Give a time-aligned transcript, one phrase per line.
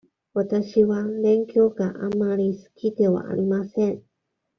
[0.33, 4.01] わたしは勉強があまり好きではありません。